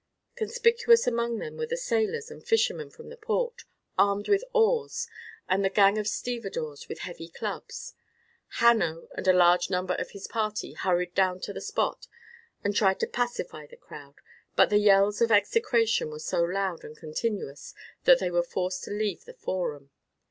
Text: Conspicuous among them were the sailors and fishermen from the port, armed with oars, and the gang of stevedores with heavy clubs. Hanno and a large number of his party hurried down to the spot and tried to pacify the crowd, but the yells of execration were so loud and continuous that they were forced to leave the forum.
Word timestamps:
Conspicuous 0.35 1.05
among 1.05 1.37
them 1.37 1.57
were 1.57 1.67
the 1.67 1.77
sailors 1.77 2.31
and 2.31 2.43
fishermen 2.43 2.89
from 2.89 3.09
the 3.09 3.17
port, 3.17 3.65
armed 3.99 4.27
with 4.29 4.43
oars, 4.51 5.07
and 5.47 5.63
the 5.63 5.69
gang 5.69 5.99
of 5.99 6.07
stevedores 6.07 6.87
with 6.89 7.01
heavy 7.01 7.27
clubs. 7.29 7.93
Hanno 8.57 9.07
and 9.13 9.27
a 9.27 9.31
large 9.31 9.69
number 9.69 9.93
of 9.93 10.09
his 10.09 10.25
party 10.25 10.73
hurried 10.73 11.13
down 11.13 11.39
to 11.41 11.53
the 11.53 11.61
spot 11.61 12.07
and 12.63 12.75
tried 12.75 12.99
to 13.01 13.05
pacify 13.05 13.67
the 13.67 13.77
crowd, 13.77 14.15
but 14.55 14.71
the 14.71 14.79
yells 14.79 15.21
of 15.21 15.31
execration 15.31 16.09
were 16.09 16.17
so 16.17 16.41
loud 16.41 16.83
and 16.83 16.97
continuous 16.97 17.75
that 18.05 18.17
they 18.17 18.31
were 18.31 18.41
forced 18.41 18.83
to 18.85 18.91
leave 18.91 19.25
the 19.25 19.35
forum. 19.35 19.91